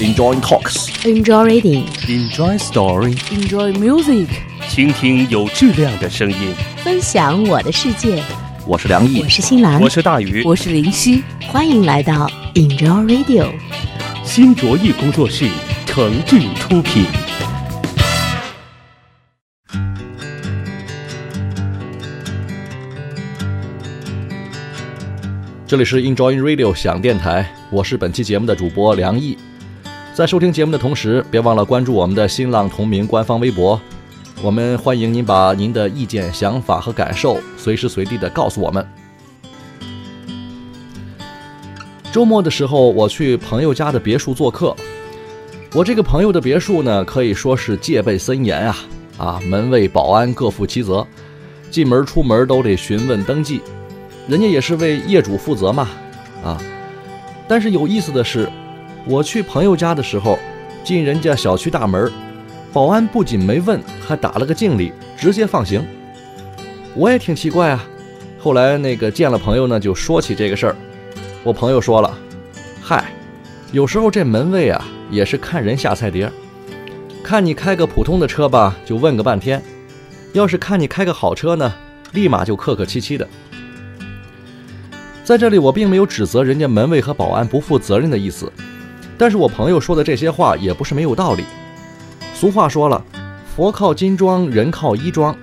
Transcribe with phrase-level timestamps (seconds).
[0.00, 0.88] Enjoy talks.
[1.04, 1.84] Enjoy reading.
[2.08, 3.12] Enjoy story.
[3.30, 4.28] Enjoy music.
[4.66, 6.54] 倾听有质量的声音。
[6.78, 8.24] 分享我的世界。
[8.66, 13.52] 我是梁毅我，是新兰，我是大鱼，我是林夕，欢迎来到 Enjoy Radio。
[14.24, 15.50] 新卓艺工作室
[15.84, 17.04] 诚挚出品。
[25.66, 29.36] 这里是 Enjoy Radio 响电台，我是本期节目的主播梁毅。
[30.20, 33.80] 在收听节目的同时，别忘了关注我们的新浪同名官方微博。
[34.42, 38.86] 我们欢迎您把您的意见、想法和感受随时随地的告诉我们。
[42.12, 44.76] 周末的时候，我去朋友家的别墅做客。
[45.72, 48.76] 我这个朋友的别墅呢，可以说是戒备森严啊
[49.16, 51.06] 啊，门卫、保安各负其责，
[51.70, 53.62] 进门出门都得询问登记。
[54.28, 55.88] 人家也是为业主负责嘛，
[56.44, 56.60] 啊！
[57.48, 58.46] 但是有意思的是，
[59.06, 60.38] 我去朋友家的时候，
[60.84, 62.10] 进人家小区大门，
[62.72, 65.84] 保安不仅没问，还打了个敬礼，直接放行。
[66.94, 67.84] 我也挺奇怪啊。
[68.38, 70.76] 后来那个见了朋友呢，就说起这个事儿。
[71.42, 72.18] 我朋友说了，
[72.82, 73.12] 嗨，
[73.72, 76.32] 有时候这门卫啊，也是看人下菜碟儿，
[77.22, 79.60] 看你开个普通的车吧，就问个半天；
[80.32, 81.72] 要是看你开个好车呢，
[82.12, 83.26] 立马就客客气气的。
[85.24, 88.52] 在这里，我并没有指责人家门卫和保安不负责任的意思，
[89.20, 91.44] 但是我朋友说的这些话也不是没有道理。
[92.32, 93.04] 俗话说了，
[93.54, 95.36] 佛靠金装，人靠衣装，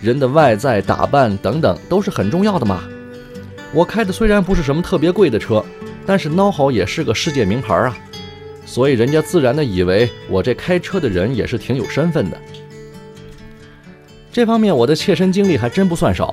[0.00, 2.84] 人的外在打扮等等都是很重要的嘛。
[3.72, 5.64] 我开的虽然不是什么特别贵的车，
[6.06, 7.98] 但是孬好也是个世界名牌啊，
[8.64, 12.40] 所以人家自然的以为我这开车的人也是挺有身份的。
[14.30, 16.32] 这方面我的切身经历还真不算少。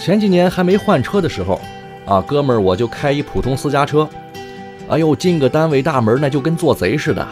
[0.00, 1.60] 前几年还没换车的时候，
[2.06, 4.08] 啊，哥们儿我就开一普通私家车，
[4.88, 7.26] 哎呦，进个单位大门那就跟做贼似的，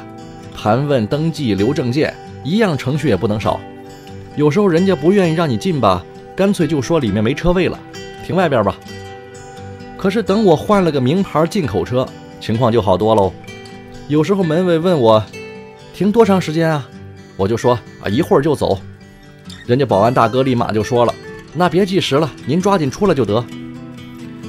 [0.56, 3.60] 盘问、登记、留证件，一样程序也不能少。
[4.36, 7.78] 有时候人家不愿意让你进吧，干脆就说里面没车位了，
[8.26, 8.74] 停外边吧。
[9.96, 12.06] 可是等我换了个名牌进口车，
[12.40, 13.32] 情况就好多喽。
[14.08, 15.24] 有时候门卫问我
[15.94, 16.86] 停多长时间啊，
[17.36, 18.78] 我就说啊一会儿就走。
[19.64, 21.14] 人家保安大哥立马就说了。
[21.54, 23.42] 那别计时了，您抓紧出来就得。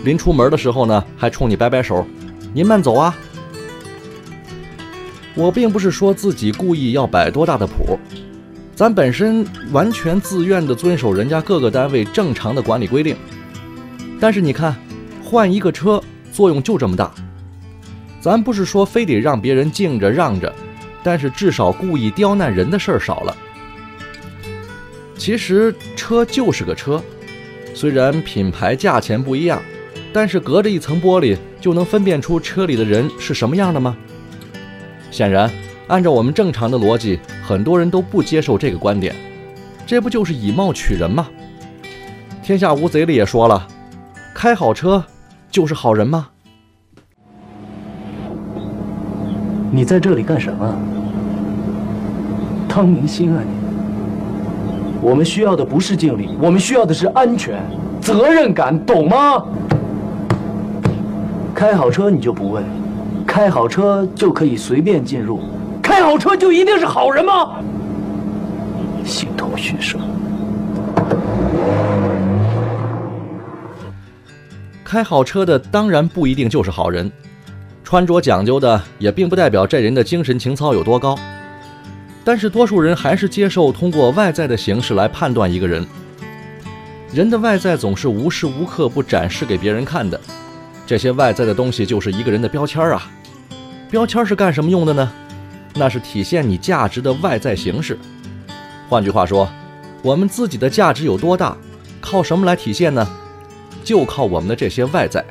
[0.03, 2.05] 临出门的时候呢，还冲你摆摆手，
[2.55, 3.13] 您慢走啊。
[5.33, 7.99] 我并不是说自己故意要摆多大的谱，
[8.73, 13.17] 咱本身完全自愿地遵守人家各个单位正常的管理规定。
[14.21, 14.73] 但是你看，
[15.21, 16.01] 换一个车
[16.31, 17.11] 作用就这么大。
[18.21, 20.55] 咱不是说非得让别人敬着让着，
[21.03, 23.35] 但是至少故意刁难人的事儿少了。
[25.17, 27.03] 其实车就是个车，
[27.73, 29.61] 虽然品牌价钱不一样，
[30.13, 33.97] 但是隔着一层玻璃就能分辨出车里的人是什么样的吗？
[35.09, 35.49] 显然，
[35.87, 39.15] 按照我们正常的逻辑，很多人都不接受这个观点，
[39.83, 41.27] 这不就是以貌取人吗？
[42.43, 43.65] 天下无贼里也说了，
[44.31, 45.03] 开好车
[45.49, 46.27] 就是好人吗？
[49.71, 50.79] 你在这里干什么？
[52.69, 53.49] 当明星啊你！
[55.01, 57.59] 我们需要的不是敬礼，我们需要的是安全、
[57.99, 59.43] 责任感，懂吗？
[61.55, 62.65] 开好车你就不问，
[63.25, 65.39] 开好车就可以随便进入，
[65.81, 67.61] 开好车就一定是好人吗？
[69.05, 69.97] 形同虚设。
[74.83, 77.09] 开好车的当然不一定就是好人，
[77.85, 81.17] 穿着讲究的也并不代表这人的精神情操有多高。
[82.25, 85.85] 但是多数人还是接受通过外在的形式来判断一个人。
[87.13, 90.19] 人的外在总是无时无刻不展示给别人看的，
[90.85, 93.11] 这些外在的东西就是一个人的标签啊。
[93.89, 95.11] 标签是干什么用的呢？
[95.73, 97.97] 那是体现你价值的外在形式。
[98.87, 99.49] 换句话说，
[100.01, 101.57] 我们自己的价值有多大，
[101.99, 103.07] 靠什么来体现呢？
[103.83, 105.23] 就靠我们的这些外在。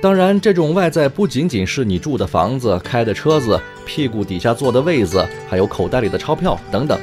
[0.00, 6.98] 当然，这种外在不仅仅是你住的房子、开的车子、屁股底下坐的位子，还有口袋里的钞票等等，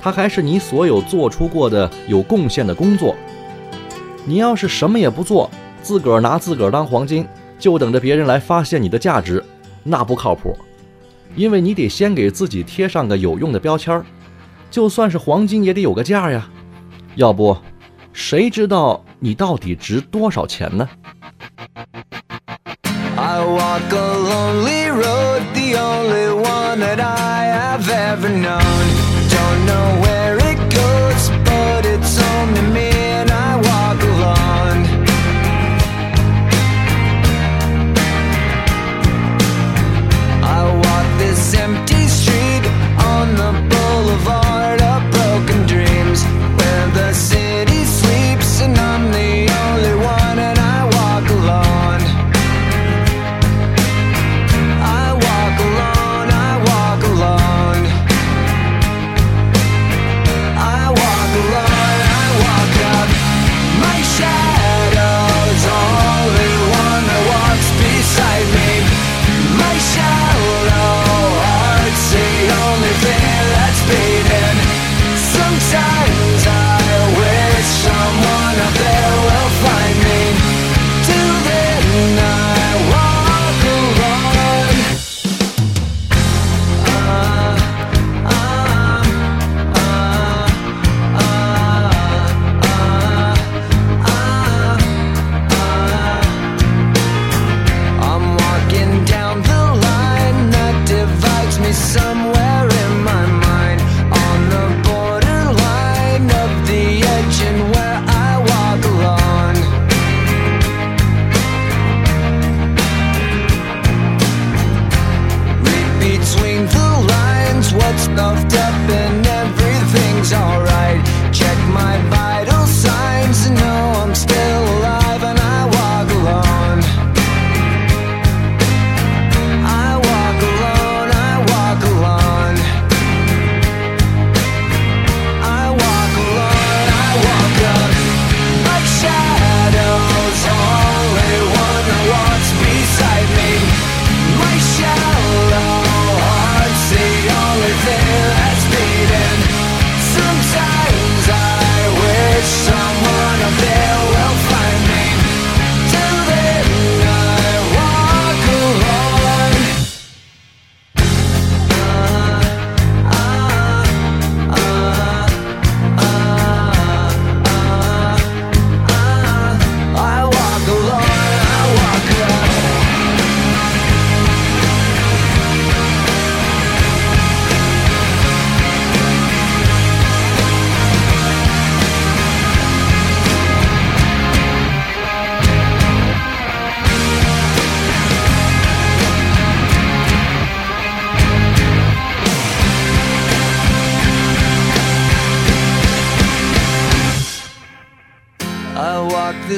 [0.00, 3.14] 它还是你所有做出过的有贡献的工作。
[4.24, 5.50] 你要是什么也不做，
[5.84, 7.26] 自个儿拿自个儿当黄金，
[7.58, 9.44] 就等着别人来发现你的价值，
[9.82, 10.56] 那不靠谱。
[11.36, 14.02] 因为你得先给自己贴上个有用的标签儿，
[14.70, 16.48] 就算是黄金也得有个价呀，
[17.16, 17.54] 要不，
[18.14, 20.88] 谁知道你到底值多少钱呢
[23.16, 24.64] ？I walk alone
[27.76, 28.93] i've ever known.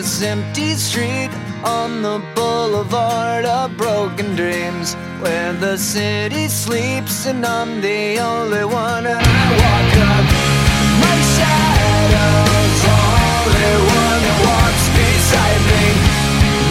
[0.07, 1.31] This empty street
[1.65, 9.05] on the boulevard of broken dreams where the city sleeps and I'm the only one.
[9.05, 9.19] I
[9.63, 10.27] walk up
[11.03, 15.87] my shadow's only one that walks beside me.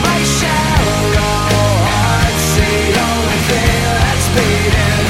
[0.08, 1.04] My shallow
[1.92, 5.08] heart's the only thing that's beating.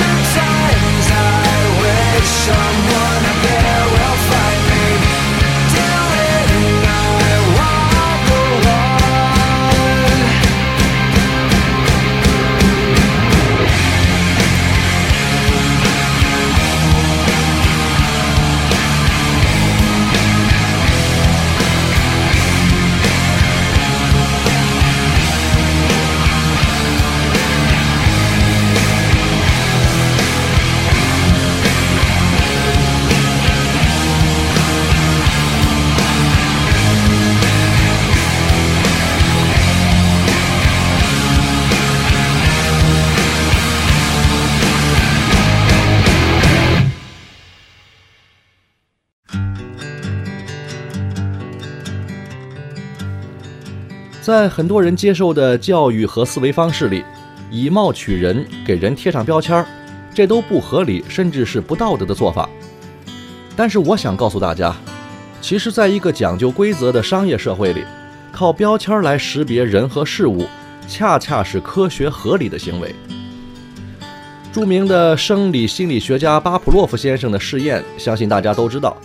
[0.00, 1.54] Sometimes I
[1.86, 3.33] wish someone
[54.24, 57.04] 在很多人接受的教育和思维方式里，
[57.50, 59.66] 以貌取人，给人贴上标签儿，
[60.14, 62.48] 这都不合理，甚至是不道德的做法。
[63.54, 64.74] 但是我想告诉大家，
[65.42, 67.84] 其实，在一个讲究规则的商业社会里，
[68.32, 70.46] 靠标签来识别人和事物，
[70.88, 72.94] 恰恰是科学合理的行为。
[74.50, 78.96] 著名的生理心理学家巴甫洛夫先生的试验，相信大家都知道。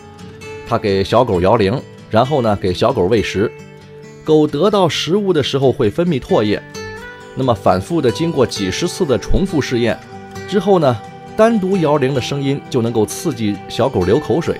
[0.66, 1.78] 他给小狗摇铃，
[2.10, 3.52] 然后呢给小狗喂食。
[4.29, 6.62] 狗得到食物的时候会分泌唾液，
[7.33, 9.98] 那么反复的经过几十次的重复试验
[10.48, 10.95] 之后呢，
[11.36, 14.55] 单独摇铃的声音就能够刺激小狗流口水，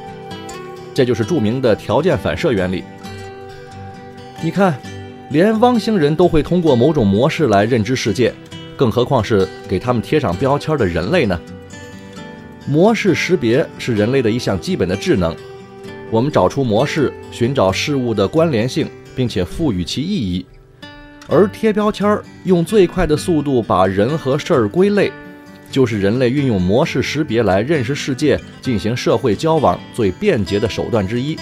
[0.92, 2.84] 这就是著名的条件反射原理。
[4.42, 4.76] 你看，
[5.30, 8.34] 连汪星人都会通过某种模式来认知世界，
[8.76, 11.40] 更何况是给他们贴上标签的人类呢？
[12.66, 15.36] 模式识别是人类的一项基本的智能，
[16.10, 18.90] 我们找出模式，寻找事物的关联性。
[19.20, 20.46] 并且赋予其意义，
[21.28, 25.12] 而贴标签儿，用最快的速度把人和事儿归类，
[25.70, 31.38] 就是人类运用模式识别来认识世界、进行社会交往最便捷的手段之一。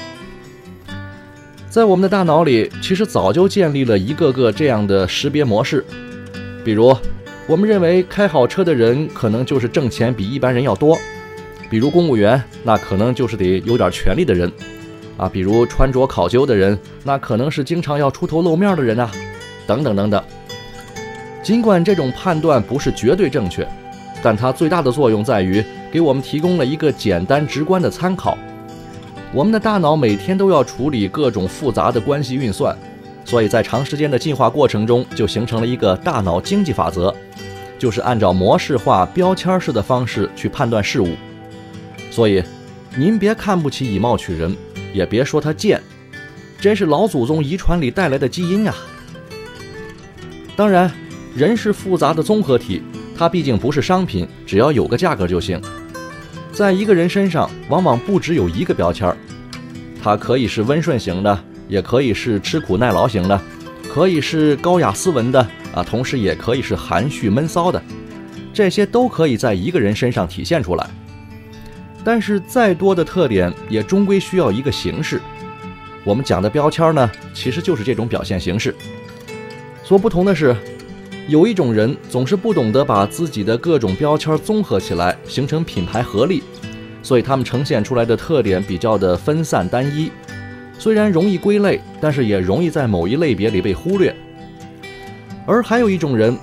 [1.70, 5.86] 在我们的大脑里，其实早就建立了一个个这样的识别模式，
[6.66, 6.98] 比如，
[7.46, 10.98] 我们认为开好车的人可能就是挣钱比一般人要多，
[11.70, 14.52] 比如公务员，那可能就是得有点权力的人。
[15.18, 19.12] 啊，比如穿着考究的人，那可能是经常要出头露面的人啊，
[19.66, 20.24] 等等等等。
[21.44, 23.68] 尽管这种判断不是绝对正确，
[24.22, 28.38] 但它最大的作用在于给我们提供了一个简单直观的参考。
[29.34, 32.78] 我们的大脑每天都要处理各种复杂的关系运算，
[33.26, 37.14] 所以在长时间的进化过程中，就形成了一个大脑经济法则，
[37.80, 41.10] 就是按照模式化、标签式的方式去判断事物。
[42.12, 42.44] 所以，
[42.96, 44.56] 您别看不起以貌取人。
[44.98, 45.80] 也别说它贱，
[46.60, 48.74] 真是老祖宗遗传里带来的基因啊。
[50.56, 50.92] 当然，
[51.36, 52.82] 人是复杂的综合体，
[53.16, 55.62] 它毕竟不是商品，只要有个价格就行。
[56.52, 59.16] 在一个人身上，往往不只有一个标签儿，
[60.02, 63.40] 它可以是温顺型的，也可以是吃苦耐劳型的，
[63.94, 65.40] 可以是高雅斯文的
[65.76, 67.80] 啊，同时也可以是含蓄闷骚的，
[68.52, 70.90] 这些都可以在一个人身上体现出来。
[72.08, 75.20] 但是再多的特点也终归需要一个形式。
[76.06, 78.74] 我们讲的标签呢，其实就是这种表现形式。
[79.84, 80.56] 所不同的是，
[81.28, 86.42] 有一种人总是不懂得把自己的各种标签综合起来，形成品牌合力，
[87.04, 90.10] 所以他们呈现出来的特点比较的分散单一。
[90.80, 94.16] 虽然容易归类，但是也容易在某一类别里被忽略。
[95.46, 96.38] 而还有一种人，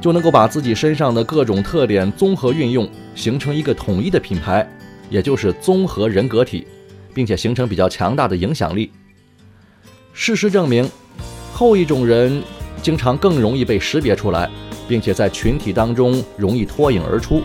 [0.00, 4.64] 就能够把自己身上的各种特点综合运用，形成一个统一的品牌。
[5.10, 6.66] 也就是综合人格体，
[7.12, 8.90] 并且形成比较强大的影响力。
[10.14, 10.88] 事实证明，
[11.52, 12.42] 后一种人
[12.80, 14.48] 经常更容易被识别出来，
[14.88, 17.42] 并且在群体当中容易脱颖而出。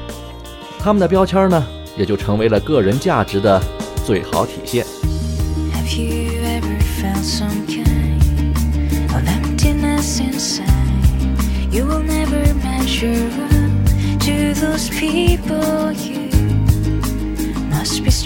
[0.80, 1.66] 他们的标签呢，
[1.98, 3.60] 也就成为了个人价值的
[4.06, 4.85] 最好体现。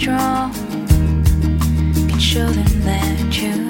[0.00, 0.50] Strong.
[2.08, 3.69] Can show them that you're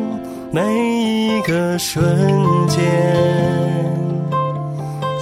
[0.53, 2.03] 每一个瞬
[2.67, 2.83] 间，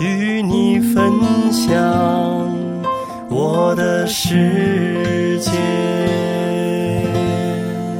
[0.01, 1.13] 与你分
[1.51, 1.71] 享
[3.29, 5.51] 我的世界。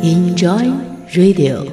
[0.01, 0.71] Enjoy
[1.11, 1.67] Radio.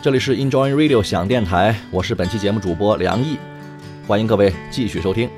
[0.00, 3.38] 这里是 Enjoy Radio 响电台，我是本期节目主播梁毅，
[4.06, 5.28] 欢迎各位继续收听。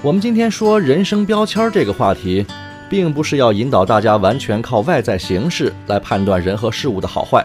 [0.00, 2.46] 我们今天说人生标签这个话题，
[2.88, 7.44] 并不是要引导大家完全靠外在形式来判断人和事物的好坏，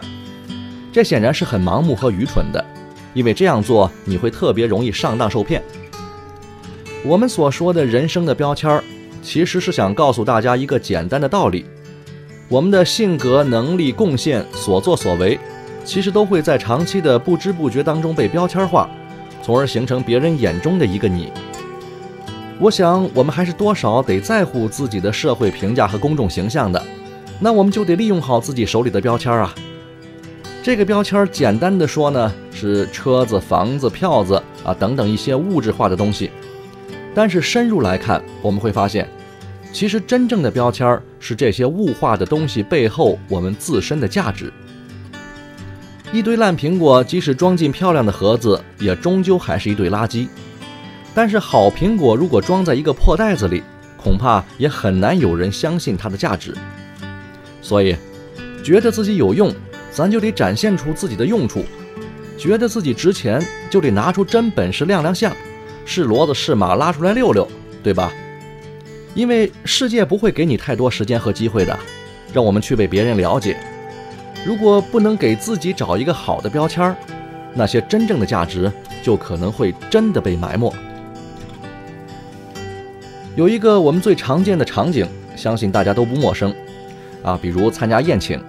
[0.92, 2.64] 这显然是很盲目和愚蠢的，
[3.12, 5.60] 因为这样做你会特别容易上当受骗。
[7.04, 8.80] 我们所说的人生的标签，
[9.20, 11.66] 其实是想告诉大家一个简单的道理。
[12.48, 15.36] 我们的性格、能力、贡献、所作所为，
[15.84, 18.88] 其实都会在长期的不知不觉当中被标签化，
[19.42, 21.32] 从而形成别人眼中的一个你。
[22.60, 26.82] 我想，我们还是多少得在乎自己的社会评价和公众形象的，
[27.40, 29.52] 那我们就得利用好自己手里的标签啊。
[30.62, 36.30] 这个标签简单的说呢，是车子、房子、票子啊等等一些物质化的东西，
[37.12, 39.08] 但是深入来看，我们会发现。
[39.72, 44.52] 其实真正的标签是这些物化的东西背后我们自身的价值。
[46.12, 50.28] 一堆烂苹果，即使装进漂亮的盒子，也终究还是一堆垃圾。
[51.14, 53.62] 但是好苹果如果装在一个破袋子里，
[53.96, 56.54] 恐怕也很难有人相信它的价值。
[57.62, 57.96] 所以，
[58.64, 59.54] 觉得自己有用，
[59.92, 61.60] 咱就得展现出自己的用处；
[62.36, 65.32] 觉得自己值钱，就得拿出真本事亮亮相，
[65.86, 67.46] 是骡子是马拉出来溜溜，
[67.82, 68.12] 对吧？
[69.14, 71.78] 因为世界不会给你太多时间和机会的，
[72.32, 73.56] 让我们去被别人了解。
[74.44, 76.96] 如果不能给自己找一个好的标签儿，
[77.54, 78.70] 那些真正的价值
[79.02, 80.74] 就可能会真的被埋没。
[83.36, 86.54] 有一个我们最常见的场景，相信大家都不陌生，
[87.24, 88.40] 啊，比如参加宴请，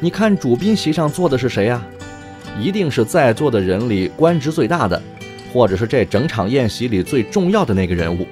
[0.00, 1.80] 你看主宾席上坐的是谁呀？
[2.58, 5.00] 一定是在座的人里官职最大的，
[5.52, 8.26] 或者是这整场宴席里最重要的那个人物。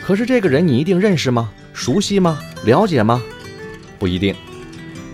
[0.00, 1.50] 可是这个人你一定认识吗？
[1.74, 2.38] 熟悉吗？
[2.64, 3.22] 了解吗？
[3.98, 4.34] 不一定。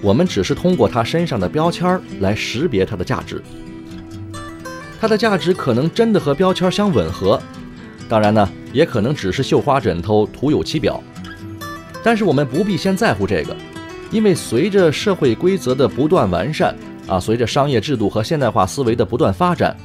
[0.01, 3.43] 我们只是通过他身上的标签来识别他的价值。
[5.01, 7.43] 他的价值可能真的和标签相吻合，
[8.09, 11.03] 当然呢，也可能只是绣花枕头、徒有其表。
[12.03, 13.57] 但是我们不必先在乎这个，
[14.11, 16.75] 因为随着社会规则的不断完善，
[17.07, 19.77] 啊，随着商业制度和现代化思维的不断发展，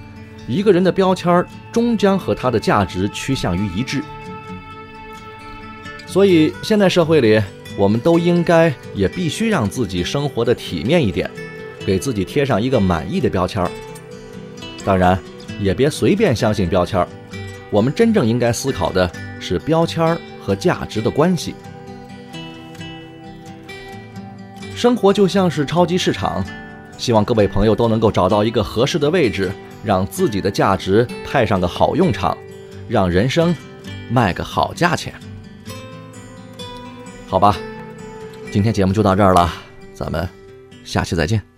[0.48, 4.02] 一个人的标签终将和他的价值趋向于一致。
[6.06, 7.42] 所以，现在社会里，
[7.76, 11.30] 我们都应该也必须让自己生活的体面一点，
[11.86, 13.72] 给自己贴上一个满意的标签儿。
[14.86, 15.20] 当然，
[15.60, 17.08] 也别随便相信标签儿。
[17.74, 21.56] 我们真正应该思考的是标签儿和价值的关系。
[24.76, 26.46] 生活就像是超级市场，
[27.00, 29.52] 希望各位朋友都能够找到一个合适的位置，
[29.84, 32.38] 让自己的价值派上个好用场，
[32.88, 33.56] 让人生
[34.08, 35.12] 卖个好价钱。
[37.28, 37.58] 好吧，
[38.52, 39.52] 今天节目就到这儿了，
[39.96, 40.30] 咱们
[40.84, 41.53] 下期再见。